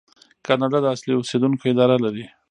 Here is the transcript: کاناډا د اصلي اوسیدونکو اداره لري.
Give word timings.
کاناډا 0.45 0.79
د 0.81 0.85
اصلي 0.95 1.13
اوسیدونکو 1.15 1.63
اداره 1.71 1.97
لري. 2.05 2.25